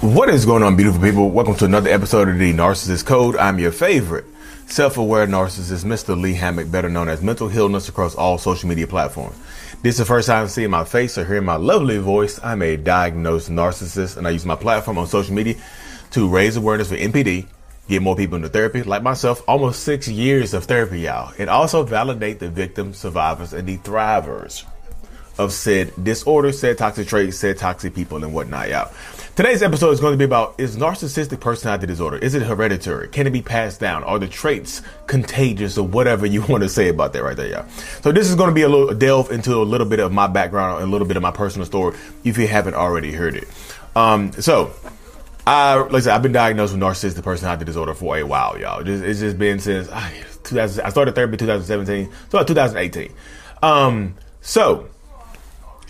What 0.00 0.28
is 0.28 0.46
going 0.46 0.62
on, 0.62 0.76
beautiful 0.76 1.02
people? 1.02 1.28
Welcome 1.28 1.56
to 1.56 1.64
another 1.64 1.90
episode 1.90 2.28
of 2.28 2.38
the 2.38 2.52
Narcissist 2.52 3.04
Code. 3.04 3.34
I'm 3.36 3.58
your 3.58 3.72
favorite 3.72 4.26
self 4.66 4.96
aware 4.96 5.26
narcissist, 5.26 5.84
Mr. 5.84 6.16
Lee 6.18 6.34
Hammock, 6.34 6.70
better 6.70 6.88
known 6.88 7.08
as 7.08 7.20
Mental 7.20 7.48
Healness 7.48 7.88
across 7.88 8.14
all 8.14 8.38
social 8.38 8.68
media 8.68 8.86
platforms. 8.86 9.36
This 9.82 9.96
is 9.96 9.98
the 9.98 10.04
first 10.04 10.28
time 10.28 10.46
seeing 10.46 10.70
my 10.70 10.84
face 10.84 11.18
or 11.18 11.24
hearing 11.24 11.46
my 11.46 11.56
lovely 11.56 11.98
voice. 11.98 12.38
I'm 12.44 12.62
a 12.62 12.76
diagnosed 12.76 13.50
narcissist, 13.50 14.16
and 14.16 14.24
I 14.28 14.30
use 14.30 14.46
my 14.46 14.54
platform 14.54 14.98
on 14.98 15.08
social 15.08 15.34
media 15.34 15.56
to 16.12 16.28
raise 16.28 16.54
awareness 16.54 16.90
for 16.90 16.96
NPD, 16.96 17.46
get 17.88 18.00
more 18.00 18.14
people 18.14 18.36
into 18.36 18.50
therapy, 18.50 18.84
like 18.84 19.02
myself, 19.02 19.42
almost 19.48 19.82
six 19.82 20.06
years 20.06 20.54
of 20.54 20.66
therapy, 20.66 21.00
y'all, 21.00 21.34
and 21.40 21.50
also 21.50 21.82
validate 21.82 22.38
the 22.38 22.48
victims, 22.48 22.98
survivors, 22.98 23.52
and 23.52 23.66
the 23.66 23.78
thrivers 23.78 24.64
of 25.38 25.52
said 25.52 25.92
disorder, 26.04 26.52
said 26.52 26.78
toxic 26.78 27.08
traits, 27.08 27.38
said 27.38 27.58
toxic 27.58 27.96
people, 27.96 28.22
and 28.22 28.32
whatnot, 28.32 28.68
y'all. 28.68 28.92
Today's 29.38 29.62
episode 29.62 29.90
is 29.90 30.00
going 30.00 30.14
to 30.14 30.18
be 30.18 30.24
about 30.24 30.56
is 30.58 30.76
narcissistic 30.76 31.38
personality 31.38 31.86
disorder, 31.86 32.16
is 32.16 32.34
it 32.34 32.42
hereditary? 32.42 33.06
Can 33.06 33.24
it 33.24 33.30
be 33.30 33.40
passed 33.40 33.78
down? 33.78 34.02
Are 34.02 34.18
the 34.18 34.26
traits 34.26 34.82
contagious 35.06 35.78
or 35.78 35.86
whatever 35.86 36.26
you 36.26 36.42
want 36.48 36.64
to 36.64 36.68
say 36.68 36.88
about 36.88 37.12
that 37.12 37.22
right 37.22 37.36
there, 37.36 37.46
y'all? 37.46 37.68
So 38.02 38.10
this 38.10 38.28
is 38.28 38.34
going 38.34 38.48
to 38.48 38.52
be 38.52 38.62
a 38.62 38.68
little 38.68 38.92
delve 38.92 39.30
into 39.30 39.54
a 39.54 39.62
little 39.62 39.86
bit 39.86 40.00
of 40.00 40.10
my 40.10 40.26
background 40.26 40.82
and 40.82 40.88
a 40.88 40.90
little 40.90 41.06
bit 41.06 41.16
of 41.16 41.22
my 41.22 41.30
personal 41.30 41.66
story 41.66 41.96
if 42.24 42.36
you 42.36 42.48
haven't 42.48 42.74
already 42.74 43.12
heard 43.12 43.36
it. 43.36 43.46
Um, 43.94 44.32
so 44.32 44.72
I, 45.46 45.76
like 45.76 45.94
I 45.94 46.00
said, 46.00 46.14
I've 46.16 46.22
been 46.22 46.32
diagnosed 46.32 46.72
with 46.72 46.82
narcissistic 46.82 47.22
personality 47.22 47.64
disorder 47.64 47.94
for 47.94 48.18
a 48.18 48.24
while, 48.24 48.58
y'all. 48.58 48.80
It's, 48.80 49.02
it's 49.02 49.20
just 49.20 49.38
been 49.38 49.60
since 49.60 49.88
I, 49.88 50.14
2000, 50.42 50.84
I 50.84 50.88
started 50.88 51.14
therapy 51.14 51.36
2017, 51.36 52.12
so 52.30 52.42
2018. 52.42 53.12
Um, 53.62 54.16
so 54.40 54.88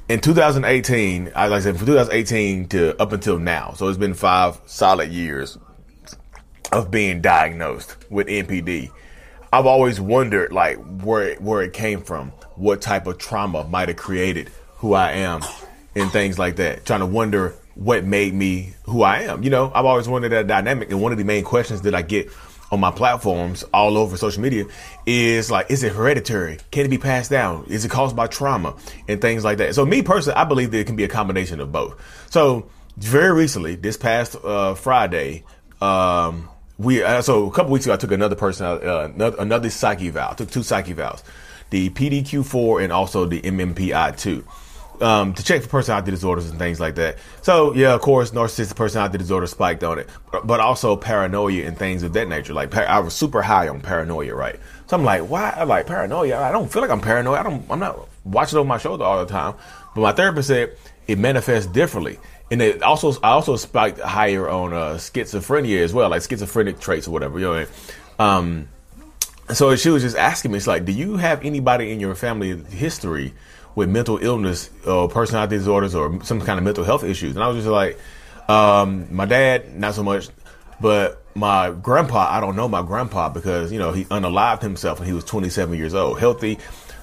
in 0.08 0.20
2018, 0.20 1.32
I 1.34 1.46
like 1.48 1.58
I 1.58 1.60
said, 1.60 1.76
from 1.76 1.86
2018 1.86 2.68
to 2.68 3.00
up 3.00 3.12
until 3.12 3.38
now, 3.38 3.72
so 3.76 3.88
it's 3.88 3.98
been 3.98 4.14
five 4.14 4.60
solid 4.66 5.10
years 5.10 5.58
of 6.72 6.90
being 6.90 7.20
diagnosed 7.20 7.96
with 8.10 8.26
NPD. 8.26 8.90
I've 9.52 9.66
always 9.66 10.00
wondered, 10.00 10.52
like, 10.52 10.76
where 11.02 11.34
where 11.36 11.62
it 11.62 11.72
came 11.72 12.02
from, 12.02 12.30
what 12.56 12.80
type 12.80 13.06
of 13.06 13.18
trauma 13.18 13.64
might 13.64 13.88
have 13.88 13.96
created 13.96 14.50
who 14.76 14.94
I 14.94 15.12
am, 15.12 15.42
and 15.94 16.10
things 16.10 16.38
like 16.38 16.56
that. 16.56 16.86
Trying 16.86 17.00
to 17.00 17.06
wonder 17.06 17.54
what 17.74 18.04
made 18.04 18.34
me 18.34 18.74
who 18.84 19.02
I 19.02 19.22
am. 19.22 19.42
You 19.42 19.50
know, 19.50 19.70
I've 19.74 19.84
always 19.84 20.08
wondered 20.08 20.30
that 20.30 20.46
dynamic, 20.46 20.90
and 20.90 21.00
one 21.00 21.12
of 21.12 21.18
the 21.18 21.24
main 21.24 21.44
questions 21.44 21.82
that 21.82 21.94
I 21.94 22.02
get 22.02 22.30
on 22.70 22.80
my 22.80 22.90
platforms 22.90 23.62
all 23.72 23.96
over 23.96 24.16
social 24.16 24.42
media 24.42 24.66
is 25.06 25.50
like, 25.50 25.70
is 25.70 25.82
it 25.82 25.92
hereditary? 25.92 26.58
Can 26.70 26.84
it 26.84 26.88
be 26.88 26.98
passed 26.98 27.30
down? 27.30 27.64
Is 27.68 27.84
it 27.84 27.90
caused 27.90 28.14
by 28.14 28.26
trauma 28.26 28.76
and 29.06 29.20
things 29.20 29.44
like 29.44 29.58
that? 29.58 29.74
So 29.74 29.86
me 29.86 30.02
personally, 30.02 30.36
I 30.36 30.44
believe 30.44 30.70
that 30.72 30.78
it 30.78 30.86
can 30.86 30.96
be 30.96 31.04
a 31.04 31.08
combination 31.08 31.60
of 31.60 31.72
both. 31.72 31.96
So 32.30 32.68
very 32.96 33.32
recently, 33.32 33.76
this 33.76 33.96
past 33.96 34.36
uh, 34.44 34.74
Friday, 34.74 35.44
um, 35.80 36.48
we 36.78 37.02
uh, 37.02 37.22
so 37.22 37.46
a 37.46 37.52
couple 37.52 37.72
weeks 37.72 37.86
ago, 37.86 37.94
I 37.94 37.96
took 37.96 38.12
another 38.12 38.36
person, 38.36 38.66
uh, 38.66 39.10
another, 39.14 39.36
another 39.38 39.70
psyche 39.70 40.08
eval. 40.08 40.34
took 40.34 40.50
two 40.50 40.62
psyche 40.62 40.94
evals, 40.94 41.22
the 41.70 41.90
PDQ4 41.90 42.84
and 42.84 42.92
also 42.92 43.24
the 43.24 43.40
MMPI2 43.40 44.44
um, 45.00 45.34
to 45.34 45.44
check 45.44 45.62
for 45.62 45.68
personality 45.68 46.10
disorders 46.10 46.50
and 46.50 46.58
things 46.58 46.80
like 46.80 46.96
that. 46.96 47.18
So 47.42 47.74
yeah, 47.74 47.94
of 47.94 48.00
course, 48.00 48.30
narcissistic 48.32 48.76
personality 48.76 49.18
disorder 49.18 49.46
spiked 49.46 49.84
on 49.84 49.98
it, 49.98 50.08
but 50.44 50.60
also 50.60 50.96
paranoia 50.96 51.66
and 51.66 51.78
things 51.78 52.02
of 52.02 52.12
that 52.14 52.28
nature. 52.28 52.54
Like 52.54 52.74
I 52.74 52.98
was 53.00 53.14
super 53.14 53.42
high 53.42 53.68
on 53.68 53.80
paranoia, 53.80 54.34
right? 54.34 54.58
So 54.86 54.96
I'm 54.96 55.04
like, 55.04 55.22
why? 55.22 55.50
I'm 55.56 55.68
like 55.68 55.86
paranoia. 55.86 56.40
I 56.40 56.52
don't 56.52 56.70
feel 56.72 56.82
like 56.82 56.90
I'm 56.90 57.00
paranoid. 57.00 57.38
I 57.38 57.42
don't. 57.42 57.64
I'm 57.70 57.78
not 57.78 58.08
watching 58.24 58.58
over 58.58 58.68
my 58.68 58.78
shoulder 58.78 59.04
all 59.04 59.24
the 59.24 59.30
time. 59.30 59.54
But 59.94 60.00
my 60.00 60.12
therapist 60.12 60.48
said 60.48 60.76
it 61.06 61.18
manifests 61.18 61.70
differently. 61.70 62.18
And 62.50 62.62
it 62.62 62.82
also, 62.82 63.12
I 63.22 63.30
also 63.30 63.56
spiked 63.56 64.00
higher 64.00 64.48
on 64.48 64.72
uh, 64.72 64.94
schizophrenia 64.94 65.82
as 65.82 65.92
well, 65.92 66.08
like 66.08 66.22
schizophrenic 66.22 66.80
traits 66.80 67.06
or 67.06 67.10
whatever. 67.10 67.38
You 67.38 67.44
know, 67.44 67.66
um, 68.18 68.68
so 69.52 69.76
she 69.76 69.90
was 69.90 70.02
just 70.02 70.16
asking 70.16 70.52
me, 70.52 70.58
it's 70.58 70.66
like, 70.66 70.84
do 70.84 70.92
you 70.92 71.16
have 71.16 71.44
anybody 71.44 71.90
in 71.92 72.00
your 72.00 72.14
family 72.14 72.56
history 72.64 73.34
with 73.74 73.88
mental 73.88 74.18
illness 74.18 74.70
or 74.86 75.08
personality 75.08 75.56
disorders 75.56 75.94
or 75.94 76.22
some 76.24 76.40
kind 76.40 76.58
of 76.58 76.64
mental 76.64 76.84
health 76.84 77.04
issues. 77.04 77.34
And 77.34 77.44
I 77.44 77.48
was 77.48 77.58
just 77.58 77.68
like, 77.68 77.98
um, 78.48 79.14
my 79.14 79.26
dad, 79.26 79.74
not 79.76 79.94
so 79.94 80.02
much, 80.02 80.28
but 80.80 81.22
my 81.34 81.70
grandpa, 81.70 82.28
I 82.30 82.40
don't 82.40 82.56
know 82.56 82.68
my 82.68 82.82
grandpa 82.82 83.28
because, 83.28 83.70
you 83.70 83.78
know, 83.78 83.92
he 83.92 84.04
unalived 84.06 84.62
himself 84.62 84.98
when 84.98 85.08
he 85.08 85.14
was 85.14 85.24
27 85.24 85.76
years 85.78 85.94
old, 85.94 86.18
healthy, 86.18 86.58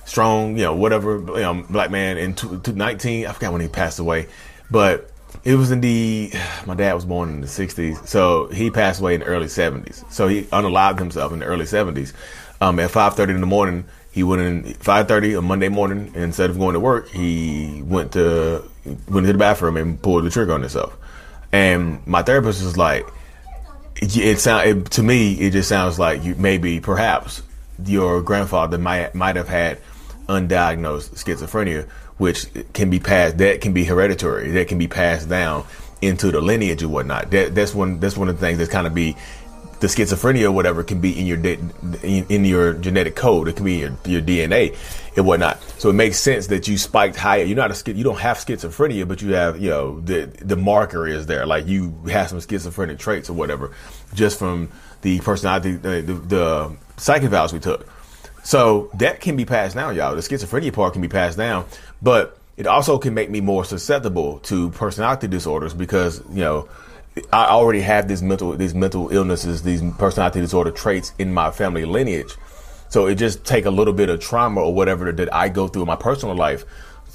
strong, 0.05 0.57
you 0.57 0.63
know, 0.63 0.75
whatever, 0.75 1.17
you 1.17 1.41
know, 1.41 1.65
black 1.69 1.91
man 1.91 2.17
in 2.17 2.33
t- 2.35 2.59
t- 2.63 2.71
19, 2.71 3.25
I 3.25 3.31
forgot 3.31 3.53
when 3.53 3.61
he 3.61 3.67
passed 3.67 3.99
away, 3.99 4.27
but 4.69 5.11
it 5.43 5.55
was 5.55 5.71
in 5.71 5.81
the, 5.81 6.31
my 6.65 6.75
dad 6.75 6.93
was 6.93 7.05
born 7.05 7.29
in 7.29 7.41
the 7.41 7.47
60s, 7.47 8.07
so 8.07 8.47
he 8.47 8.69
passed 8.71 8.99
away 8.99 9.15
in 9.15 9.21
the 9.21 9.25
early 9.27 9.47
70s. 9.47 10.11
So 10.11 10.27
he 10.27 10.43
unalived 10.43 10.99
himself 10.99 11.31
in 11.31 11.39
the 11.39 11.45
early 11.45 11.65
70s. 11.65 12.13
Um, 12.61 12.79
at 12.79 12.89
5.30 12.89 13.31
in 13.31 13.41
the 13.41 13.47
morning, 13.47 13.83
he 14.15 14.23
went 14.23 14.41
in 14.41 14.63
5:30 14.75 15.37
on 15.37 15.43
Monday 15.43 15.67
morning. 15.67 16.09
And 16.15 16.23
instead 16.23 16.49
of 16.49 16.57
going 16.57 16.73
to 16.73 16.79
work, 16.79 17.09
he 17.09 17.83
went 17.85 18.13
to 18.13 18.63
went 19.09 19.27
to 19.27 19.33
the 19.33 19.37
bathroom 19.37 19.75
and 19.75 20.01
pulled 20.01 20.23
the 20.23 20.29
trigger 20.29 20.53
on 20.53 20.61
himself. 20.61 20.97
And 21.51 21.99
my 22.07 22.23
therapist 22.23 22.63
was 22.63 22.77
like, 22.77 23.05
it, 23.97 24.39
sound 24.39 24.67
it, 24.69 24.91
to 24.91 25.03
me, 25.03 25.33
it 25.33 25.51
just 25.51 25.67
sounds 25.67 25.99
like 25.99 26.23
you 26.23 26.33
maybe 26.35 26.79
perhaps 26.79 27.43
your 27.85 28.21
grandfather 28.21 28.77
might 28.77 29.13
might 29.15 29.35
have 29.35 29.49
had 29.49 29.79
undiagnosed 30.29 31.15
schizophrenia, 31.21 31.85
which 32.17 32.47
can 32.71 32.89
be 32.89 33.01
passed. 33.01 33.37
That 33.39 33.59
can 33.59 33.73
be 33.73 33.83
hereditary. 33.83 34.51
That 34.51 34.69
can 34.69 34.77
be 34.77 34.87
passed 34.87 35.27
down 35.27 35.65
into 36.01 36.31
the 36.31 36.39
lineage 36.39 36.83
or 36.83 36.87
whatnot. 36.87 37.31
That, 37.31 37.53
that's 37.53 37.75
one. 37.75 37.99
That's 37.99 38.15
one 38.15 38.29
of 38.29 38.39
the 38.39 38.45
things 38.45 38.59
that's 38.59 38.71
kind 38.71 38.87
of 38.87 38.95
be 38.95 39.17
the 39.79 39.87
schizophrenia 39.87 40.45
or 40.45 40.51
whatever 40.51 40.83
can 40.83 41.01
be 41.01 41.19
in 41.19 41.25
your 41.25 41.37
in 42.03 42.45
your 42.45 42.73
genetic 42.73 43.15
code. 43.15 43.47
It 43.47 43.55
can 43.55 43.65
be 43.65 43.83
in 43.83 43.97
your, 44.05 44.19
your 44.19 44.21
DNA 44.21 44.75
and 45.17 45.25
whatnot. 45.25 45.61
So 45.77 45.89
it 45.89 45.93
makes 45.93 46.17
sense 46.17 46.47
that 46.47 46.67
you 46.67 46.77
spiked 46.77 47.15
higher. 47.15 47.43
You're 47.43 47.57
not 47.57 47.87
a 47.87 47.93
you 47.93 48.03
don't 48.03 48.19
have 48.19 48.37
schizophrenia, 48.37 49.07
but 49.07 49.21
you 49.21 49.33
have 49.33 49.59
you 49.59 49.69
know 49.69 49.99
the 49.99 50.25
the 50.41 50.55
marker 50.55 51.07
is 51.07 51.25
there. 51.25 51.45
Like 51.45 51.67
you 51.67 51.93
have 52.09 52.29
some 52.29 52.39
schizophrenic 52.39 52.99
traits 52.99 53.29
or 53.29 53.33
whatever, 53.33 53.71
just 54.13 54.39
from 54.39 54.69
the 55.01 55.19
personality 55.19 55.73
the 55.73 56.01
the, 56.01 56.13
the 56.13 56.75
psych 56.97 57.21
evals 57.23 57.53
we 57.53 57.59
took. 57.59 57.87
So 58.43 58.91
that 58.95 59.21
can 59.21 59.35
be 59.35 59.45
passed 59.45 59.75
down, 59.75 59.95
y'all. 59.95 60.15
The 60.15 60.21
schizophrenia 60.21 60.71
part 60.71 60.93
can 60.93 61.01
be 61.01 61.07
passed 61.07 61.37
down, 61.37 61.65
but 62.01 62.37
it 62.57 62.67
also 62.67 62.97
can 62.97 63.13
make 63.13 63.29
me 63.29 63.41
more 63.41 63.65
susceptible 63.65 64.39
to 64.39 64.69
personality 64.71 65.27
disorders 65.27 65.73
because 65.73 66.21
you 66.29 66.41
know 66.41 66.69
I 67.31 67.45
already 67.45 67.81
have 67.81 68.07
these 68.07 68.21
mental 68.21 68.51
these 68.57 68.75
mental 68.75 69.09
illnesses, 69.09 69.63
these 69.63 69.81
personality 69.97 70.41
disorder 70.41 70.71
traits 70.71 71.13
in 71.17 71.33
my 71.33 71.51
family 71.51 71.85
lineage. 71.85 72.35
So 72.89 73.07
it 73.07 73.15
just 73.15 73.45
take 73.45 73.65
a 73.65 73.71
little 73.71 73.93
bit 73.93 74.09
of 74.09 74.19
trauma 74.19 74.61
or 74.61 74.73
whatever 74.73 75.11
that 75.11 75.33
I 75.33 75.49
go 75.49 75.67
through 75.67 75.83
in 75.83 75.87
my 75.87 75.95
personal 75.95 76.35
life, 76.35 76.65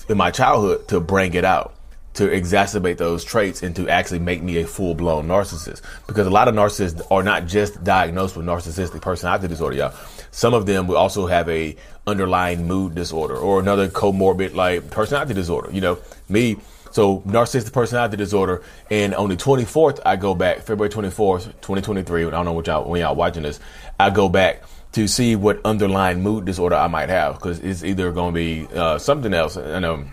in 0.08 0.16
my 0.16 0.30
childhood, 0.30 0.88
to 0.88 1.00
bring 1.00 1.34
it 1.34 1.44
out, 1.44 1.74
to 2.14 2.28
exacerbate 2.28 2.96
those 2.96 3.24
traits, 3.24 3.62
and 3.62 3.76
to 3.76 3.88
actually 3.88 4.18
make 4.18 4.42
me 4.42 4.58
a 4.58 4.66
full 4.66 4.94
blown 4.94 5.28
narcissist. 5.28 5.82
Because 6.06 6.26
a 6.26 6.30
lot 6.30 6.48
of 6.48 6.54
narcissists 6.54 7.06
are 7.10 7.22
not 7.22 7.46
just 7.46 7.82
diagnosed 7.84 8.36
with 8.36 8.46
narcissistic 8.46 9.02
personality 9.02 9.48
disorder, 9.48 9.76
y'all. 9.76 9.94
Some 10.30 10.54
of 10.54 10.64
them 10.66 10.86
will 10.86 10.96
also 10.96 11.26
have 11.26 11.48
a 11.48 11.76
underlying 12.06 12.66
mood 12.66 12.94
disorder 12.94 13.36
or 13.36 13.60
another 13.60 13.88
comorbid 13.88 14.54
like 14.54 14.90
personality 14.90 15.34
disorder. 15.34 15.70
You 15.72 15.82
know, 15.82 15.98
me. 16.28 16.56
So 16.90 17.20
narcissistic 17.20 17.72
personality 17.72 18.16
disorder. 18.16 18.62
And 18.90 19.14
on 19.14 19.28
the 19.28 19.36
24th, 19.36 20.00
I 20.04 20.16
go 20.16 20.34
back, 20.34 20.62
February 20.62 20.90
24th, 20.90 21.44
2023. 21.60 22.26
I 22.26 22.30
don't 22.30 22.44
know 22.44 22.52
what 22.52 22.66
y'all, 22.66 22.88
when 22.88 23.00
y'all 23.00 23.14
watching 23.14 23.42
this, 23.42 23.60
I 23.98 24.10
go 24.10 24.28
back 24.28 24.62
to 24.92 25.06
see 25.06 25.36
what 25.36 25.60
underlying 25.64 26.22
mood 26.22 26.44
disorder 26.44 26.74
I 26.74 26.88
might 26.88 27.08
have 27.08 27.34
because 27.34 27.60
it's 27.60 27.84
either 27.84 28.10
going 28.12 28.34
to 28.34 28.34
be 28.34 28.66
uh, 28.74 28.98
something 28.98 29.32
else. 29.32 29.56
And 29.56 29.84
um, 29.84 30.10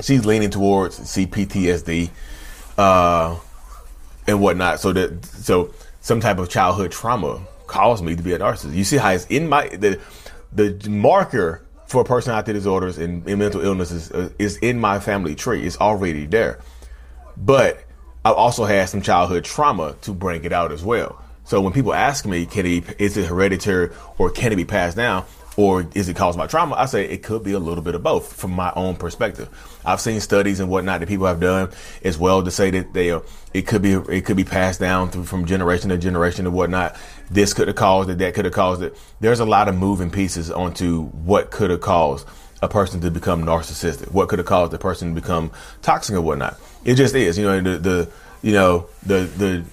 she's 0.00 0.26
leaning 0.26 0.50
towards 0.50 0.98
CPTSD 0.98 2.10
uh, 2.76 3.38
and 4.26 4.40
whatnot. 4.40 4.80
So 4.80 4.92
that 4.92 5.24
so 5.24 5.72
some 6.00 6.20
type 6.20 6.38
of 6.38 6.48
childhood 6.48 6.90
trauma 6.90 7.40
caused 7.66 8.02
me 8.02 8.16
to 8.16 8.22
be 8.22 8.32
a 8.32 8.38
narcissist. 8.38 8.74
You 8.74 8.84
see 8.84 8.96
how 8.96 9.10
it's 9.10 9.26
in 9.26 9.48
my 9.48 9.68
the 9.68 10.00
the 10.52 10.88
marker 10.88 11.62
for 11.90 12.04
personality 12.04 12.52
disorders 12.52 12.98
and, 12.98 13.26
and 13.26 13.40
mental 13.40 13.60
illnesses 13.62 14.12
uh, 14.12 14.30
is 14.38 14.56
in 14.58 14.78
my 14.78 15.00
family 15.00 15.34
tree. 15.34 15.66
It's 15.66 15.76
already 15.78 16.24
there. 16.24 16.60
But 17.36 17.82
I've 18.24 18.36
also 18.36 18.64
had 18.64 18.88
some 18.88 19.02
childhood 19.02 19.44
trauma 19.44 19.96
to 20.02 20.12
bring 20.12 20.44
it 20.44 20.52
out 20.52 20.70
as 20.70 20.84
well. 20.84 21.20
So 21.42 21.60
when 21.60 21.72
people 21.72 21.92
ask 21.92 22.24
me, 22.24 22.46
can 22.46 22.64
it, 22.64 23.00
is 23.00 23.16
it 23.16 23.26
hereditary 23.26 23.90
or 24.18 24.30
can 24.30 24.52
it 24.52 24.56
be 24.56 24.64
passed 24.64 24.96
down? 24.96 25.24
Or 25.60 25.86
is 25.94 26.08
it 26.08 26.16
caused 26.16 26.38
by 26.38 26.46
trauma? 26.46 26.74
I 26.74 26.86
say 26.86 27.04
it 27.04 27.22
could 27.22 27.44
be 27.44 27.52
a 27.52 27.58
little 27.58 27.84
bit 27.84 27.94
of 27.94 28.02
both 28.02 28.32
from 28.32 28.50
my 28.52 28.72
own 28.74 28.96
perspective. 28.96 29.50
I've 29.84 30.00
seen 30.00 30.18
studies 30.20 30.58
and 30.58 30.70
whatnot 30.70 31.00
that 31.00 31.06
people 31.06 31.26
have 31.26 31.38
done 31.38 31.68
as 32.02 32.16
well 32.16 32.42
to 32.42 32.50
say 32.50 32.70
that 32.70 32.94
they, 32.94 33.10
uh, 33.10 33.20
it 33.52 33.66
could 33.66 33.82
be, 33.82 33.92
it 33.92 34.24
could 34.24 34.38
be 34.38 34.44
passed 34.44 34.80
down 34.80 35.10
through 35.10 35.24
from 35.24 35.44
generation 35.44 35.90
to 35.90 35.98
generation 35.98 36.46
and 36.46 36.54
whatnot. 36.54 36.96
This 37.30 37.52
could 37.52 37.68
have 37.68 37.76
caused 37.76 38.08
it. 38.08 38.16
That 38.16 38.32
could 38.32 38.46
have 38.46 38.54
caused 38.54 38.80
it. 38.82 38.96
There's 39.20 39.40
a 39.40 39.44
lot 39.44 39.68
of 39.68 39.76
moving 39.76 40.10
pieces 40.10 40.50
onto 40.50 41.08
what 41.08 41.50
could 41.50 41.68
have 41.68 41.82
caused 41.82 42.26
a 42.62 42.68
person 42.68 43.02
to 43.02 43.10
become 43.10 43.44
narcissistic. 43.44 44.10
What 44.12 44.30
could 44.30 44.38
have 44.38 44.46
caused 44.46 44.72
the 44.72 44.78
person 44.78 45.14
to 45.14 45.20
become 45.20 45.50
toxic 45.82 46.16
or 46.16 46.22
whatnot. 46.22 46.58
It 46.86 46.94
just 46.94 47.14
is, 47.14 47.36
you 47.36 47.44
know, 47.44 47.60
the, 47.60 47.76
the, 47.76 48.10
you 48.40 48.52
know, 48.54 48.86
the, 49.04 49.24
the, 49.24 49.64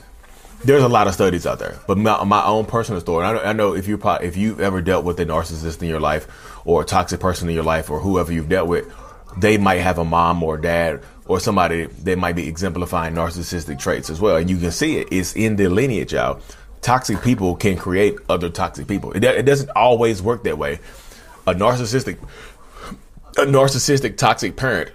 there's 0.63 0.83
a 0.83 0.88
lot 0.88 1.07
of 1.07 1.13
studies 1.13 1.45
out 1.45 1.59
there, 1.59 1.80
but 1.88 1.98
my, 1.98 2.24
my 2.24 2.44
own 2.44 2.65
personal 2.65 3.00
story. 3.00 3.25
I 3.25 3.33
know, 3.33 3.39
I 3.39 3.54
know 3.54 3.75
if 3.75 3.88
you 3.88 4.00
if 4.21 4.36
you've 4.38 4.59
ever 4.59 4.81
dealt 4.81 5.06
with 5.06 5.19
a 5.19 5.25
narcissist 5.25 5.81
in 5.81 5.88
your 5.88 6.00
life, 6.00 6.27
or 6.65 6.81
a 6.81 6.86
toxic 6.86 7.19
person 7.19 7.48
in 7.48 7.56
your 7.56 7.63
life, 7.63 7.89
or 7.89 8.00
whoever 8.00 8.31
you've 8.31 8.50
dealt 8.50 8.68
with, 8.68 8.92
they 9.38 9.57
might 9.57 9.77
have 9.81 10.00
a 10.00 10.06
mom 10.06 10.42
or 10.44 10.57
dad 10.57 11.01
or 11.27 11.39
somebody 11.39 11.86
that 11.86 12.18
might 12.18 12.36
be 12.36 12.48
exemplifying 12.48 13.13
narcissistic 13.13 13.77
traits 13.77 14.09
as 14.09 14.19
well, 14.19 14.38
and 14.38 14.50
you 14.50 14.57
can 14.57 14.71
see 14.71 14.98
it. 14.98 15.07
It's 15.12 15.36
in 15.36 15.57
the 15.57 15.68
lineage, 15.68 16.13
y'all. 16.13 16.42
Toxic 16.81 17.21
people 17.21 17.56
can 17.56 17.77
create 17.77 18.18
other 18.30 18.50
toxic 18.50 18.88
people. 18.88 19.12
It, 19.12 19.24
it 19.24 19.45
doesn't 19.45 19.69
always 19.75 20.21
work 20.21 20.44
that 20.44 20.57
way. 20.57 20.80
A 21.45 21.54
narcissistic, 21.54 22.18
a 23.38 23.45
narcissistic 23.45 24.18
toxic 24.18 24.56
parent 24.56 24.92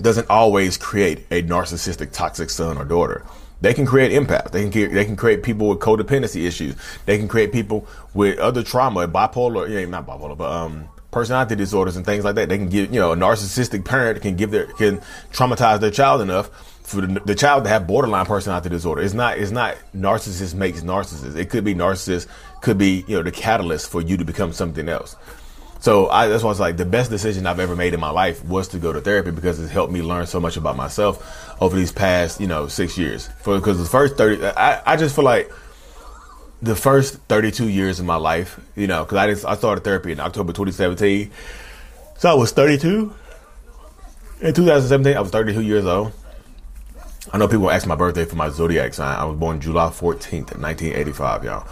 doesn't 0.00 0.28
always 0.30 0.76
create 0.76 1.26
a 1.30 1.42
narcissistic 1.42 2.12
toxic 2.12 2.50
son 2.50 2.78
or 2.78 2.84
daughter. 2.84 3.24
They 3.64 3.72
can 3.72 3.86
create 3.86 4.12
impact. 4.12 4.52
They 4.52 4.68
can 4.68 4.92
they 4.92 5.06
can 5.06 5.16
create 5.16 5.42
people 5.42 5.70
with 5.70 5.78
codependency 5.78 6.46
issues. 6.46 6.76
They 7.06 7.16
can 7.16 7.28
create 7.28 7.50
people 7.50 7.86
with 8.12 8.38
other 8.38 8.62
trauma, 8.62 9.08
bipolar, 9.08 9.70
yeah, 9.70 9.86
not 9.86 10.06
bipolar, 10.06 10.36
but 10.36 10.52
um, 10.52 10.86
personality 11.10 11.56
disorders 11.56 11.96
and 11.96 12.04
things 12.04 12.24
like 12.24 12.34
that. 12.34 12.50
They 12.50 12.58
can 12.58 12.68
give, 12.68 12.92
you 12.92 13.00
know, 13.00 13.12
a 13.12 13.16
narcissistic 13.16 13.86
parent 13.86 14.20
can 14.20 14.36
give 14.36 14.50
their 14.50 14.66
can 14.66 15.00
traumatize 15.32 15.80
their 15.80 15.90
child 15.90 16.20
enough 16.20 16.50
for 16.82 17.00
the, 17.00 17.20
the 17.20 17.34
child 17.34 17.64
to 17.64 17.70
have 17.70 17.86
borderline 17.86 18.26
personality 18.26 18.68
disorder. 18.68 19.00
It's 19.00 19.14
not 19.14 19.38
it's 19.38 19.50
not 19.50 19.78
narcissist 19.96 20.54
makes 20.54 20.82
narcissist. 20.82 21.34
It 21.34 21.48
could 21.48 21.64
be 21.64 21.74
narcissist, 21.74 22.26
could 22.60 22.76
be 22.76 23.02
you 23.08 23.16
know 23.16 23.22
the 23.22 23.32
catalyst 23.32 23.88
for 23.88 24.02
you 24.02 24.18
to 24.18 24.26
become 24.26 24.52
something 24.52 24.90
else. 24.90 25.16
So 25.84 26.08
I, 26.08 26.28
that's 26.28 26.42
why 26.42 26.50
it's 26.50 26.58
like 26.58 26.78
the 26.78 26.86
best 26.86 27.10
decision 27.10 27.46
I've 27.46 27.60
ever 27.60 27.76
made 27.76 27.92
in 27.92 28.00
my 28.00 28.08
life 28.08 28.42
was 28.42 28.68
to 28.68 28.78
go 28.78 28.90
to 28.90 29.02
therapy 29.02 29.32
because 29.32 29.60
it's 29.60 29.70
helped 29.70 29.92
me 29.92 30.00
learn 30.00 30.26
so 30.26 30.40
much 30.40 30.56
about 30.56 30.78
myself 30.78 31.60
over 31.60 31.76
these 31.76 31.92
past, 31.92 32.40
you 32.40 32.46
know, 32.46 32.68
six 32.68 32.96
years. 32.96 33.28
For 33.42 33.58
because 33.58 33.76
the 33.76 33.84
first 33.84 34.16
thirty, 34.16 34.42
I, 34.46 34.94
I 34.94 34.96
just 34.96 35.14
feel 35.14 35.26
like 35.26 35.52
the 36.62 36.74
first 36.74 37.16
thirty-two 37.28 37.68
years 37.68 38.00
of 38.00 38.06
my 38.06 38.16
life, 38.16 38.58
you 38.74 38.86
know, 38.86 39.04
because 39.04 39.18
I 39.18 39.26
just 39.26 39.44
I 39.44 39.56
started 39.56 39.84
therapy 39.84 40.10
in 40.10 40.20
October 40.20 40.54
2017, 40.54 41.30
so 42.16 42.30
I 42.30 42.32
was 42.34 42.50
thirty-two. 42.52 43.12
In 44.40 44.54
2017, 44.54 45.18
I 45.18 45.20
was 45.20 45.30
32 45.30 45.60
years 45.60 45.84
old. 45.84 46.12
I 47.30 47.36
know 47.36 47.46
people 47.46 47.70
ask 47.70 47.86
my 47.86 47.94
birthday 47.94 48.24
for 48.24 48.36
my 48.36 48.48
zodiac 48.48 48.94
sign. 48.94 49.18
I 49.18 49.26
was 49.26 49.36
born 49.36 49.60
July 49.60 49.90
14th, 49.90 50.58
1985, 50.58 51.44
y'all. 51.44 51.68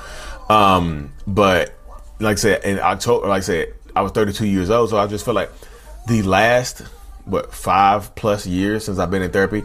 Um, 0.51 1.15
but 1.27 1.75
like 2.21 2.33
I 2.33 2.41
said, 2.41 2.65
in 2.65 2.79
October, 2.79 3.29
like 3.29 3.39
I 3.39 3.41
said, 3.41 3.75
I 3.95 4.03
was 4.03 4.13
32 4.13 4.47
years 4.47 4.71
old, 4.71 4.91
so 4.91 4.99
I 4.99 5.07
just 5.07 5.25
feel 5.25 5.35
like 5.35 5.51
the 6.07 6.23
last 6.23 6.81
what 7.25 7.53
five 7.55 8.15
plus 8.15 8.47
years 8.47 8.85
since 8.85 8.99
I've 8.99 9.11
been 9.11 9.23
in 9.23 9.31
therapy 9.31 9.63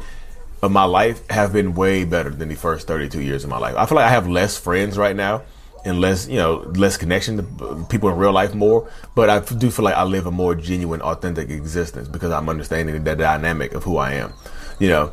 of 0.62 0.71
my 0.71 0.83
life 0.83 1.27
have 1.29 1.53
been 1.53 1.74
way 1.74 2.03
better 2.03 2.29
than 2.29 2.50
the 2.50 2.56
first 2.56 2.88
32 2.88 3.21
years 3.21 3.44
of 3.44 3.50
my 3.50 3.57
life. 3.57 3.75
I 3.75 3.85
feel 3.85 3.95
like 3.95 4.06
I 4.06 4.09
have 4.09 4.27
less 4.27 4.57
friends 4.57 4.97
right 4.97 5.15
now 5.15 5.44
and 5.85 6.01
less, 6.01 6.27
you 6.27 6.35
know, 6.35 6.57
less 6.75 6.97
connection 6.97 7.38
to 7.38 7.85
people 7.89 8.09
in 8.09 8.18
real 8.18 8.31
life 8.31 8.53
more. 8.53 8.89
But 9.15 9.29
I 9.29 9.39
do 9.39 9.71
feel 9.71 9.85
like 9.85 9.95
I 9.95 10.03
live 10.03 10.25
a 10.25 10.31
more 10.31 10.56
genuine, 10.56 11.01
authentic 11.01 11.50
existence 11.50 12.07
because 12.07 12.31
I'm 12.31 12.50
understanding 12.50 13.03
the 13.03 13.15
dynamic 13.15 13.73
of 13.73 13.83
who 13.83 13.97
I 13.97 14.13
am. 14.13 14.33
You 14.80 14.89
know, 14.89 15.07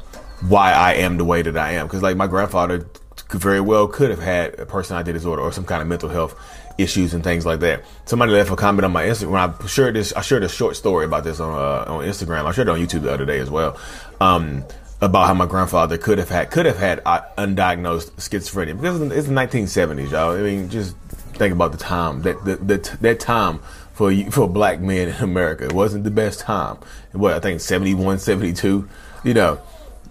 why 0.49 0.73
I 0.73 0.95
am 0.95 1.17
the 1.17 1.25
way 1.25 1.43
that 1.43 1.57
I 1.57 1.73
am. 1.73 1.87
Because 1.87 2.03
like 2.03 2.17
my 2.17 2.27
grandfather 2.27 2.87
very 3.35 3.61
well 3.61 3.89
could 3.89 4.11
have 4.11 4.21
had 4.21 4.59
a 4.59 4.67
personality 4.67 5.13
disorder 5.13 5.43
or 5.43 5.53
some 5.53 5.65
kind 5.65 5.83
of 5.83 5.89
mental 5.89 6.09
health 6.09 6.35
issues 6.79 7.15
and 7.15 7.23
things 7.23 7.47
like 7.47 7.61
that. 7.61 7.85
Somebody 8.05 8.33
left 8.33 8.51
a 8.51 8.57
comment 8.57 8.85
on 8.85 8.93
my 8.93 9.05
Instagram. 9.05 9.63
I 9.63 9.67
shared 9.67 9.95
this. 9.95 10.13
I 10.13 10.23
shared 10.23 10.43
a 10.43 10.49
short 10.49 10.77
story 10.77 11.05
about 11.05 11.25
this 11.25 11.41
on 11.41 11.53
uh, 11.53 11.93
on 11.93 12.05
Instagram. 12.05 12.47
I 12.47 12.53
shared 12.53 12.69
it 12.69 12.73
on 12.73 12.79
YouTube 12.79 13.03
the 13.03 13.13
other 13.13 13.27
day 13.27 13.39
as 13.39 13.51
well. 13.51 13.79
Um, 14.21 14.65
about 15.01 15.27
how 15.27 15.35
my 15.35 15.47
grandfather 15.47 15.99
could 15.99 16.19
have 16.19 16.31
had 16.31 16.51
could 16.51 16.67
have 16.67 16.79
had 16.79 17.01
uh, 17.05 17.21
undiagnosed 17.37 18.13
schizophrenia 18.13 18.77
because 18.81 19.01
it's 19.01 19.29
the 19.29 19.35
1970s, 19.35 20.11
y'all. 20.11 20.31
I 20.33 20.41
mean, 20.41 20.71
just 20.71 20.97
think 21.35 21.53
about 21.53 21.73
the 21.73 21.79
time 21.79 22.23
that 22.23 22.43
that 22.45 22.67
that, 22.69 22.85
that 23.01 23.21
time 23.21 23.61
for 23.93 24.15
for 24.31 24.49
black 24.49 24.81
men 24.81 25.09
in 25.09 25.15
America. 25.17 25.65
It 25.65 25.73
wasn't 25.73 26.05
the 26.05 26.11
best 26.11 26.41
time. 26.41 26.79
What 27.13 27.35
I 27.35 27.41
think 27.41 27.61
71, 27.61 28.19
72, 28.19 28.89
you 29.25 29.35
know 29.35 29.61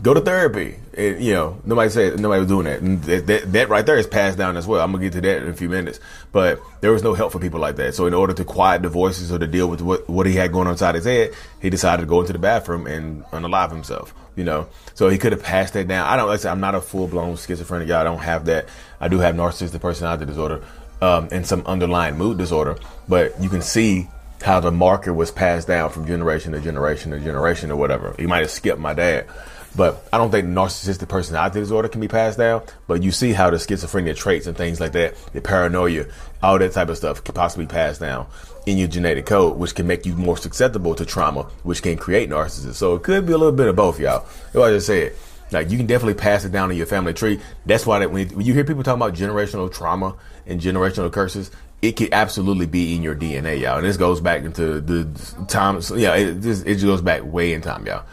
go 0.01 0.13
to 0.13 0.21
therapy. 0.21 0.77
And, 0.95 1.23
you 1.23 1.33
know, 1.33 1.59
nobody 1.65 1.89
said 1.89 2.19
nobody 2.19 2.39
was 2.39 2.47
doing 2.47 2.65
that. 2.65 2.81
That, 3.07 3.27
that, 3.27 3.53
that, 3.53 3.69
right 3.69 3.85
there 3.85 3.97
is 3.97 4.07
passed 4.07 4.37
down 4.37 4.57
as 4.57 4.67
well. 4.67 4.83
I'm 4.83 4.91
gonna 4.91 5.03
get 5.03 5.13
to 5.13 5.21
that 5.21 5.43
in 5.43 5.49
a 5.49 5.53
few 5.53 5.69
minutes. 5.69 5.99
But 6.31 6.61
there 6.81 6.91
was 6.91 7.03
no 7.03 7.13
help 7.13 7.31
for 7.31 7.39
people 7.39 7.59
like 7.59 7.77
that. 7.77 7.95
So 7.95 8.05
in 8.05 8.13
order 8.13 8.33
to 8.33 8.45
quiet 8.45 8.81
the 8.81 8.89
voices 8.89 9.31
or 9.31 9.39
to 9.39 9.47
deal 9.47 9.67
with 9.67 9.81
what, 9.81 10.07
what 10.09 10.25
he 10.25 10.33
had 10.33 10.51
going 10.51 10.67
on 10.67 10.73
inside 10.73 10.95
his 10.95 11.05
head, 11.05 11.33
he 11.61 11.69
decided 11.69 12.03
to 12.03 12.07
go 12.07 12.21
into 12.21 12.33
the 12.33 12.39
bathroom 12.39 12.85
and 12.87 13.23
unalive 13.25 13.71
himself. 13.71 14.13
You 14.35 14.43
know, 14.43 14.67
so 14.95 15.09
he 15.09 15.17
could 15.17 15.31
have 15.31 15.43
passed 15.43 15.73
that 15.73 15.87
down. 15.87 16.07
I 16.07 16.15
don't. 16.15 16.27
Like 16.27 16.39
I 16.39 16.41
said, 16.41 16.51
I'm 16.51 16.59
not 16.59 16.75
a 16.75 16.81
full 16.81 17.07
blown 17.07 17.37
schizophrenic 17.37 17.87
guy. 17.87 18.01
I 18.01 18.03
don't 18.03 18.19
have 18.19 18.45
that. 18.45 18.67
I 18.99 19.07
do 19.07 19.19
have 19.19 19.35
narcissistic 19.35 19.81
personality 19.81 20.25
disorder 20.25 20.63
um, 21.01 21.27
and 21.31 21.45
some 21.45 21.63
underlying 21.65 22.17
mood 22.17 22.37
disorder. 22.37 22.77
But 23.07 23.39
you 23.41 23.49
can 23.49 23.61
see 23.61 24.07
how 24.41 24.59
the 24.59 24.71
marker 24.71 25.13
was 25.13 25.31
passed 25.31 25.67
down 25.67 25.89
from 25.89 26.05
generation 26.05 26.51
to 26.51 26.59
generation 26.59 27.11
to 27.11 27.19
generation 27.19 27.71
or 27.71 27.77
whatever. 27.77 28.13
He 28.17 28.27
might 28.27 28.41
have 28.41 28.51
skipped 28.51 28.79
my 28.79 28.93
dad. 28.93 29.27
But 29.75 30.07
I 30.13 30.17
don't 30.17 30.29
think 30.29 30.47
narcissistic 30.47 31.09
personality 31.09 31.59
disorder 31.59 31.87
can 31.87 31.99
be 31.99 32.07
passed 32.07 32.37
down. 32.37 32.61
But 32.87 33.01
you 33.01 33.11
see 33.11 33.33
how 33.33 33.49
the 33.49 33.57
schizophrenia 33.57 34.15
traits 34.15 34.45
and 34.45 34.55
things 34.55 34.79
like 34.79 34.91
that, 34.91 35.15
the 35.33 35.41
paranoia, 35.41 36.05
all 36.43 36.59
that 36.59 36.73
type 36.73 36.89
of 36.89 36.97
stuff 36.97 37.23
can 37.23 37.33
possibly 37.33 37.65
pass 37.65 37.97
down 37.97 38.27
in 38.65 38.77
your 38.77 38.87
genetic 38.87 39.25
code, 39.25 39.57
which 39.57 39.73
can 39.73 39.87
make 39.87 40.05
you 40.05 40.15
more 40.15 40.37
susceptible 40.37 40.93
to 40.95 41.05
trauma, 41.05 41.43
which 41.63 41.81
can 41.81 41.97
create 41.97 42.29
narcissism. 42.29 42.73
So 42.73 42.95
it 42.95 43.03
could 43.03 43.25
be 43.25 43.33
a 43.33 43.37
little 43.37 43.55
bit 43.55 43.67
of 43.67 43.75
both, 43.75 43.99
y'all. 43.99 44.25
Like 44.53 44.69
I 44.69 44.73
just 44.73 44.87
said, 44.87 45.13
like 45.51 45.71
you 45.71 45.77
can 45.77 45.87
definitely 45.87 46.15
pass 46.15 46.45
it 46.45 46.51
down 46.51 46.69
in 46.69 46.77
your 46.77 46.85
family 46.85 47.13
tree. 47.13 47.39
That's 47.65 47.85
why 47.85 47.99
that 47.99 48.11
when, 48.11 48.41
you 48.41 48.53
hear 48.53 48.63
people 48.63 48.83
talking 48.83 49.01
about 49.01 49.15
generational 49.15 49.73
trauma 49.73 50.15
and 50.45 50.61
generational 50.61 51.11
curses, 51.11 51.49
it 51.81 51.93
could 51.93 52.13
absolutely 52.13 52.67
be 52.67 52.95
in 52.95 53.01
your 53.01 53.15
DNA, 53.15 53.59
y'all. 53.59 53.77
And 53.77 53.85
this 53.85 53.97
goes 53.97 54.21
back 54.21 54.43
into 54.43 54.79
the 54.79 55.45
times. 55.47 55.91
Yeah, 55.91 56.15
it 56.15 56.41
just, 56.41 56.65
it 56.65 56.75
just 56.75 56.85
goes 56.85 57.01
back 57.01 57.23
way 57.25 57.53
in 57.53 57.61
time, 57.61 57.85
y'all. 57.87 58.05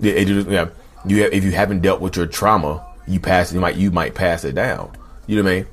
It 0.00 0.26
just, 0.26 0.48
yeah 0.48 0.68
you 1.06 1.22
have, 1.22 1.32
if 1.32 1.44
you 1.44 1.52
haven't 1.52 1.80
dealt 1.80 2.00
with 2.00 2.16
your 2.16 2.26
trauma, 2.26 2.84
you 3.06 3.20
pass 3.20 3.52
you 3.52 3.60
might 3.60 3.76
you 3.76 3.90
might 3.90 4.14
pass 4.14 4.44
it 4.44 4.54
down. 4.54 4.90
You 5.26 5.36
know 5.36 5.42
what 5.42 5.50
I 5.50 5.54
mean? 5.56 5.66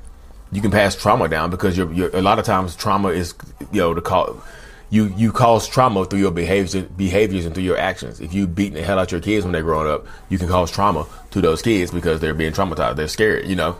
You 0.52 0.62
can 0.62 0.70
pass 0.70 0.94
trauma 0.94 1.28
down 1.28 1.50
because 1.50 1.76
you're, 1.76 1.92
you're 1.92 2.16
a 2.16 2.22
lot 2.22 2.38
of 2.38 2.44
times 2.44 2.76
trauma 2.76 3.08
is 3.08 3.34
you 3.72 3.80
know 3.80 3.94
the 3.94 4.00
call 4.00 4.42
you 4.90 5.12
you 5.16 5.32
cause 5.32 5.66
trauma 5.66 6.04
through 6.04 6.20
your 6.20 6.30
behaviors 6.30 6.74
behaviors 6.90 7.46
and 7.46 7.54
through 7.54 7.64
your 7.64 7.78
actions. 7.78 8.20
If 8.20 8.32
you 8.32 8.46
beating 8.46 8.74
the 8.74 8.82
hell 8.82 8.98
out 8.98 9.10
your 9.10 9.20
kids 9.20 9.44
when 9.44 9.52
they're 9.52 9.62
growing 9.62 9.90
up, 9.90 10.06
you 10.28 10.38
can 10.38 10.48
cause 10.48 10.70
trauma 10.70 11.06
to 11.32 11.40
those 11.40 11.62
kids 11.62 11.90
because 11.90 12.20
they're 12.20 12.34
being 12.34 12.52
traumatized. 12.52 12.96
They're 12.96 13.08
scared, 13.08 13.46
you 13.46 13.56
know. 13.56 13.76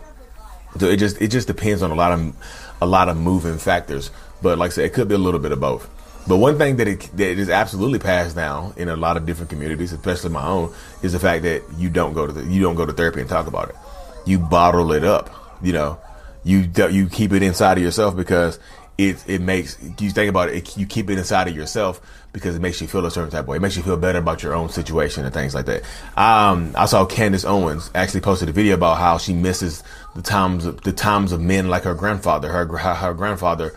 So 0.79 0.87
it 0.87 0.97
just 0.97 1.21
it 1.21 1.29
just 1.29 1.47
depends 1.47 1.81
on 1.81 1.91
a 1.91 1.95
lot 1.95 2.11
of 2.11 2.35
a 2.81 2.85
lot 2.85 3.07
of 3.07 3.15
moving 3.15 3.57
factors. 3.57 4.11
But 4.41 4.57
like 4.57 4.71
I 4.71 4.73
said, 4.73 4.85
it 4.85 4.93
could 4.93 5.07
be 5.07 5.15
a 5.15 5.19
little 5.19 5.39
bit 5.39 5.53
of 5.53 5.59
both. 5.59 5.89
But 6.27 6.37
one 6.37 6.57
thing 6.57 6.77
that, 6.77 6.87
it, 6.87 7.01
that 7.17 7.37
is 7.37 7.49
absolutely 7.49 7.99
passed 7.99 8.35
down 8.35 8.73
in 8.77 8.89
a 8.89 8.95
lot 8.95 9.15
of 9.15 9.25
different 9.25 9.49
communities, 9.49 9.93
especially 9.93 10.31
my 10.31 10.45
own, 10.45 10.73
is 11.03 11.13
the 11.13 11.19
fact 11.19 11.43
that 11.43 11.63
you 11.77 11.89
don't 11.89 12.13
go 12.13 12.25
to 12.25 12.33
the, 12.33 12.43
you 12.45 12.61
don't 12.61 12.75
go 12.75 12.85
to 12.85 12.93
therapy 12.93 13.21
and 13.21 13.29
talk 13.29 13.47
about 13.47 13.69
it. 13.69 13.75
You 14.25 14.39
bottle 14.39 14.91
it 14.91 15.03
up. 15.03 15.29
You 15.61 15.73
know, 15.73 15.99
you 16.43 16.69
you 16.89 17.07
keep 17.07 17.31
it 17.31 17.43
inside 17.43 17.77
of 17.77 17.83
yourself 17.83 18.15
because 18.15 18.59
it 18.97 19.23
it 19.27 19.41
makes 19.41 19.77
you 19.99 20.09
think 20.09 20.29
about 20.29 20.49
it, 20.49 20.55
it, 20.55 20.77
You 20.77 20.85
keep 20.85 21.09
it 21.09 21.17
inside 21.17 21.47
of 21.47 21.55
yourself 21.55 22.01
because 22.31 22.55
it 22.55 22.61
makes 22.61 22.81
you 22.81 22.87
feel 22.87 23.05
a 23.05 23.11
certain 23.11 23.31
type 23.31 23.41
of 23.41 23.47
way. 23.47 23.57
It 23.57 23.61
makes 23.61 23.77
you 23.77 23.83
feel 23.83 23.97
better 23.97 24.19
about 24.19 24.43
your 24.43 24.53
own 24.53 24.69
situation 24.69 25.25
and 25.25 25.33
things 25.33 25.53
like 25.55 25.65
that. 25.67 25.83
Um, 26.17 26.73
I 26.75 26.85
saw 26.85 27.05
Candace 27.05 27.45
Owens 27.45 27.89
actually 27.95 28.21
posted 28.21 28.49
a 28.49 28.51
video 28.51 28.73
about 28.73 28.97
how 28.97 29.17
she 29.17 29.33
misses 29.33 29.83
the 30.15 30.21
times 30.21 30.65
of, 30.65 30.81
the 30.81 30.91
times 30.91 31.31
of 31.31 31.41
men 31.41 31.67
like 31.69 31.83
her 31.83 31.93
grandfather. 31.93 32.51
Her 32.51 32.65
her 32.65 33.13
grandfather 33.13 33.73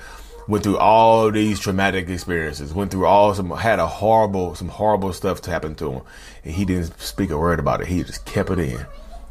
went 0.48 0.64
through 0.64 0.78
all 0.78 1.30
these 1.30 1.60
traumatic 1.60 2.08
experiences, 2.08 2.72
went 2.72 2.90
through 2.90 3.06
all 3.06 3.34
some, 3.34 3.50
had 3.50 3.78
a 3.78 3.86
horrible, 3.86 4.54
some 4.54 4.68
horrible 4.68 5.12
stuff 5.12 5.42
to 5.42 5.50
happen 5.50 5.74
to 5.76 5.92
him. 5.92 6.02
And 6.42 6.54
he 6.54 6.64
didn't 6.64 6.98
speak 6.98 7.30
a 7.30 7.38
word 7.38 7.60
about 7.60 7.82
it. 7.82 7.86
He 7.86 8.02
just 8.02 8.24
kept 8.24 8.50
it 8.50 8.58
in. 8.58 8.86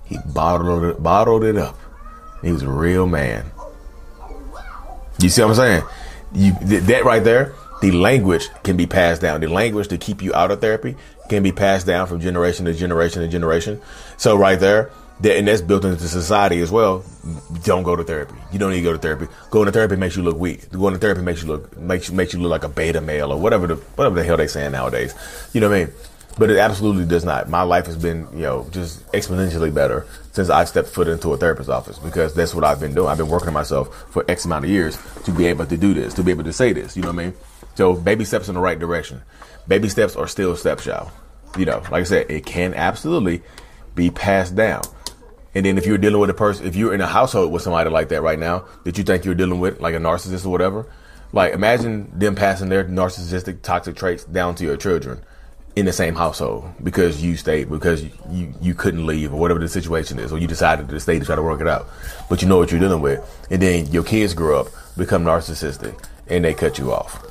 He 0.05 0.17
bottled 0.25 0.83
it, 0.83 1.01
bottled 1.01 1.43
it 1.43 1.57
up. 1.57 1.77
He 2.43 2.51
was 2.51 2.61
a 2.61 2.69
real 2.69 3.07
man. 3.07 3.51
You 5.19 5.29
see 5.29 5.41
what 5.41 5.49
I'm 5.49 5.55
saying? 5.55 5.83
You, 6.33 6.53
that 6.81 7.03
right 7.03 7.23
there, 7.23 7.55
the 7.81 7.91
language 7.91 8.47
can 8.63 8.77
be 8.77 8.85
passed 8.85 9.21
down. 9.21 9.41
The 9.41 9.47
language 9.47 9.87
to 9.87 9.97
keep 9.97 10.21
you 10.21 10.33
out 10.35 10.51
of 10.51 10.61
therapy 10.61 10.95
can 11.29 11.41
be 11.41 11.51
passed 11.51 11.87
down 11.87 12.07
from 12.07 12.21
generation 12.21 12.65
to 12.65 12.73
generation 12.73 13.23
to 13.23 13.27
generation. 13.27 13.81
So 14.17 14.37
right 14.37 14.59
there, 14.59 14.91
that, 15.21 15.37
and 15.37 15.47
that's 15.47 15.61
built 15.61 15.85
into 15.85 16.07
society 16.07 16.59
as 16.61 16.71
well. 16.71 17.03
Don't 17.63 17.83
go 17.83 17.95
to 17.95 18.03
therapy. 18.03 18.35
You 18.51 18.59
don't 18.59 18.71
need 18.71 18.77
to 18.77 18.83
go 18.83 18.93
to 18.93 18.99
therapy. 18.99 19.27
Going 19.49 19.65
to 19.65 19.71
therapy 19.71 19.95
makes 19.95 20.15
you 20.15 20.23
look 20.23 20.37
weak. 20.37 20.69
Going 20.71 20.93
to 20.93 20.99
therapy 20.99 21.21
makes 21.21 21.41
you 21.41 21.47
look 21.47 21.77
makes 21.77 22.11
makes 22.11 22.33
you 22.33 22.39
look 22.39 22.51
like 22.51 22.63
a 22.63 22.69
beta 22.69 23.01
male 23.01 23.31
or 23.31 23.39
whatever 23.39 23.67
the 23.67 23.75
whatever 23.75 24.15
the 24.15 24.23
hell 24.23 24.37
they 24.37 24.47
saying 24.47 24.71
nowadays. 24.71 25.13
You 25.53 25.61
know 25.61 25.69
what 25.69 25.75
I 25.75 25.85
mean? 25.85 25.93
But 26.37 26.51
it 26.51 26.57
absolutely 26.57 27.05
does 27.05 27.25
not. 27.25 27.49
My 27.49 27.63
life 27.63 27.87
has 27.87 27.97
been, 27.97 28.27
you 28.31 28.43
know, 28.43 28.67
just 28.69 29.05
exponentially 29.11 29.73
better 29.73 30.05
since 30.33 30.51
I 30.51 30.65
stepped 30.65 30.89
foot 30.89 31.07
into 31.07 31.33
a 31.33 31.37
therapist's 31.37 31.69
office 31.69 31.97
because 31.97 32.35
that's 32.35 32.53
what 32.53 32.63
I've 32.63 32.79
been 32.79 32.93
doing. 32.93 33.09
I've 33.09 33.17
been 33.17 33.27
working 33.27 33.47
on 33.47 33.55
myself 33.55 34.11
for 34.11 34.23
X 34.27 34.45
amount 34.45 34.65
of 34.65 34.69
years 34.69 34.99
to 35.23 35.31
be 35.31 35.47
able 35.47 35.65
to 35.65 35.77
do 35.77 35.95
this, 35.95 36.13
to 36.13 36.23
be 36.23 36.29
able 36.29 36.43
to 36.43 36.53
say 36.53 36.73
this. 36.73 36.95
You 36.95 37.01
know 37.01 37.09
what 37.11 37.21
I 37.21 37.25
mean? 37.25 37.33
So 37.73 37.95
baby 37.95 38.23
steps 38.23 38.49
in 38.49 38.53
the 38.53 38.61
right 38.61 38.77
direction. 38.77 39.23
Baby 39.67 39.89
steps 39.89 40.15
are 40.15 40.27
still 40.27 40.55
steps, 40.55 40.85
y'all. 40.85 41.11
You 41.57 41.65
know, 41.65 41.79
like 41.91 41.93
I 41.93 42.03
said, 42.03 42.29
it 42.29 42.45
can 42.45 42.75
absolutely 42.75 43.41
be 43.95 44.11
passed 44.11 44.55
down. 44.55 44.83
And 45.57 45.65
then 45.65 45.75
if 45.79 45.87
you're 45.87 45.97
dealing 45.97 46.21
with 46.21 46.29
a 46.29 46.35
person, 46.35 46.67
if 46.67 46.75
you're 46.75 46.93
in 46.93 47.01
a 47.01 47.07
household 47.07 47.51
with 47.51 47.63
somebody 47.63 47.89
like 47.89 48.09
that 48.09 48.21
right 48.21 48.37
now 48.37 48.65
that 48.83 48.95
you 48.99 49.03
think 49.03 49.25
you're 49.25 49.33
dealing 49.33 49.59
with, 49.59 49.81
like 49.81 49.95
a 49.95 49.97
narcissist 49.97 50.45
or 50.45 50.49
whatever, 50.49 50.85
like 51.33 51.51
imagine 51.51 52.11
them 52.13 52.35
passing 52.35 52.69
their 52.69 52.85
narcissistic, 52.85 53.63
toxic 53.63 53.95
traits 53.95 54.23
down 54.23 54.53
to 54.53 54.63
your 54.63 54.77
children 54.77 55.19
in 55.75 55.87
the 55.87 55.91
same 55.91 56.13
household 56.13 56.71
because 56.83 57.23
you 57.23 57.35
stayed 57.35 57.71
because 57.71 58.03
you 58.29 58.53
you 58.61 58.75
couldn't 58.75 59.07
leave 59.07 59.33
or 59.33 59.39
whatever 59.39 59.59
the 59.59 59.67
situation 59.67 60.19
is 60.19 60.31
or 60.31 60.37
you 60.37 60.45
decided 60.45 60.87
to 60.89 60.99
stay 60.99 61.17
to 61.17 61.25
try 61.25 61.35
to 61.35 61.41
work 61.41 61.59
it 61.59 61.67
out. 61.67 61.89
But 62.29 62.43
you 62.43 62.47
know 62.47 62.59
what 62.59 62.69
you're 62.69 62.79
dealing 62.79 63.01
with. 63.01 63.19
And 63.49 63.59
then 63.59 63.87
your 63.87 64.03
kids 64.03 64.35
grow 64.35 64.59
up 64.59 64.67
become 64.95 65.23
narcissistic 65.23 65.99
and 66.27 66.45
they 66.45 66.53
cut 66.53 66.77
you 66.77 66.93
off. 66.93 67.25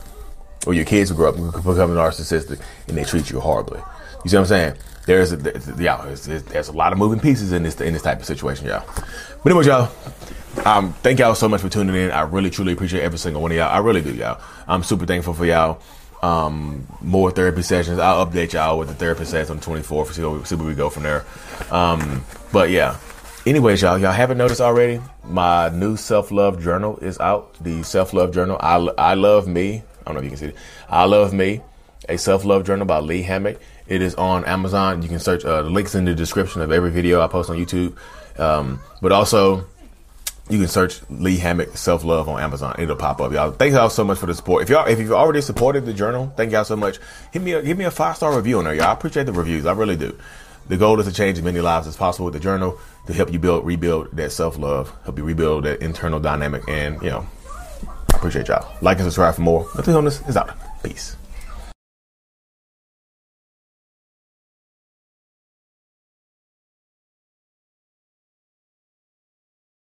Or 0.67 0.75
your 0.75 0.85
kids 0.85 1.13
grow 1.13 1.29
up 1.29 1.37
become 1.37 1.91
narcissistic 1.91 2.61
and 2.89 2.99
they 2.99 3.05
treat 3.05 3.31
you 3.31 3.39
horribly 3.39 3.81
you 4.27 4.31
see 4.31 4.37
what 4.37 4.43
I'm 4.43 4.47
saying 4.47 4.75
there's 5.07 5.33
a, 5.33 5.75
yeah 5.79 6.05
there's, 6.05 6.69
a 6.69 6.73
lot 6.73 6.93
of 6.93 6.99
moving 6.99 7.21
pieces 7.21 7.53
in 7.53 7.63
this 7.63 7.81
in 7.81 7.93
this 7.93 8.03
type 8.03 8.19
of 8.19 8.25
situation 8.27 8.67
y'all 8.67 8.85
but 9.43 9.53
anyway 9.53 9.67
y'all 9.67 9.91
um, 10.65 10.95
thank 10.95 11.19
y'all 11.19 11.35
so 11.35 11.51
much 11.51 11.61
for 11.61 11.69
tuning 11.69 11.95
in. 11.95 12.11
I 12.11 12.23
really, 12.23 12.49
truly 12.49 12.73
appreciate 12.73 13.03
every 13.03 13.19
single 13.19 13.43
one 13.43 13.51
of 13.51 13.59
y'all. 13.59 13.69
I 13.71 13.77
really 13.77 14.01
do, 14.01 14.15
y'all. 14.15 14.41
I'm 14.67 14.83
super 14.83 15.05
thankful 15.05 15.35
for 15.35 15.45
y'all 15.45 15.83
um, 16.23 16.87
more 17.01 17.31
therapy 17.31 17.63
sessions. 17.63 17.99
I'll 17.99 18.27
update 18.27 18.53
y'all 18.53 18.79
with 18.79 18.89
the 18.89 18.95
therapy 18.95 19.25
sessions 19.25 19.51
on 19.51 19.59
the 19.59 19.83
24th. 19.83 20.13
See 20.13 20.25
where, 20.25 20.45
see 20.45 20.55
where 20.55 20.67
we 20.67 20.75
go 20.75 20.91
from 20.91 21.03
there. 21.03 21.25
Um, 21.71 22.25
but 22.53 22.71
yeah. 22.71 22.97
Anyways, 23.45 23.83
y'all, 23.83 23.97
y'all 23.97 24.13
haven't 24.13 24.39
noticed 24.39 24.61
already, 24.61 25.01
my 25.23 25.69
new 25.69 25.97
self 25.97 26.33
love 26.33 26.61
journal 26.61 26.99
is 26.99 27.19
out. 27.21 27.55
The 27.63 27.83
self 27.85 28.13
love 28.13 28.35
journal. 28.35 28.57
I, 28.61 28.75
I 28.99 29.15
love 29.15 29.47
me. 29.47 29.83
I 30.01 30.13
don't 30.13 30.15
know 30.15 30.19
if 30.19 30.25
you 30.25 30.31
can 30.31 30.39
see 30.39 30.47
it. 30.47 30.57
I 30.89 31.05
love 31.05 31.33
me. 31.33 31.61
A 32.09 32.19
self 32.19 32.45
love 32.45 32.65
journal 32.65 32.87
by 32.87 32.99
Lee 32.99 33.23
Hammock. 33.23 33.61
It 33.89 34.03
is 34.03 34.15
on 34.17 34.45
Amazon. 34.45 35.03
You 35.03 35.09
can 35.09 35.19
search 35.19 35.45
uh, 35.45 35.63
the 35.63 35.71
links 35.71 35.95
in 35.95 36.05
the 36.05 36.15
description 36.15 36.61
of 36.61 36.73
every 36.73 36.91
video 36.91 37.21
I 37.21 37.29
post 37.29 37.51
on 37.51 37.57
YouTube. 37.57 37.97
Um, 38.39 38.81
but 39.01 39.13
also, 39.13 39.67
you 40.49 40.59
can 40.59 40.69
search 40.69 41.01
Lee 41.11 41.39
Hammock 41.39 41.77
Self 41.77 42.05
Love 42.05 42.29
on 42.29 42.41
Amazon. 42.41 42.77
It'll 42.79 42.97
pop 42.97 43.21
up, 43.21 43.33
y'all. 43.33 43.51
Thank 43.51 43.73
y'all 43.73 43.91
so 43.91 44.05
much 44.05 44.19
for 44.19 44.27
the 44.27 44.35
support. 44.35 44.63
If 44.63 44.69
y'all 44.69 44.87
if 44.87 44.99
you've 44.99 45.13
already 45.13 45.41
supported 45.41 45.87
the 45.87 45.93
journal, 45.93 46.33
thank 46.37 46.53
y'all 46.53 46.65
so 46.65 46.77
much. 46.77 46.99
Hit 47.33 47.43
me 47.43 47.53
a, 47.53 47.63
give 47.63 47.77
me 47.77 47.85
a 47.85 47.91
five 47.91 48.17
star 48.17 48.35
review 48.37 48.59
on 48.59 48.65
there, 48.65 48.75
y'all. 48.75 48.87
I 48.87 48.93
appreciate 48.93 49.27
the 49.27 49.33
reviews. 49.33 49.67
I 49.67 49.73
really 49.73 49.97
do. 49.97 50.17
The 50.69 50.77
goal 50.77 50.99
is 50.99 51.07
to 51.07 51.13
change 51.13 51.39
as 51.39 51.45
many 51.45 51.61
lives 51.61 51.87
as 51.87 51.97
possible 51.97 52.27
with 52.27 52.35
the 52.35 52.41
journal 52.41 52.79
to 53.07 53.13
help 53.13 53.33
you 53.33 53.39
build 53.39 53.65
rebuild 53.65 54.17
that 54.17 54.33
self 54.33 54.59
love, 54.59 54.93
help 55.05 55.19
you 55.19 55.25
rebuild 55.25 55.65
that 55.65 55.81
internal 55.81 56.21
dynamic, 56.21 56.63
and 56.69 57.01
you 57.03 57.11
know, 57.11 57.27
I 58.13 58.17
appreciate 58.17 58.49
y'all. 58.49 58.73
Like 58.83 58.99
and 58.99 59.07
subscribe 59.07 59.35
for 59.35 59.43
more. 59.43 59.69
Mental 59.75 59.93
Healness 59.93 60.29
is 60.29 60.37
out. 60.37 60.57
Peace. 60.83 61.17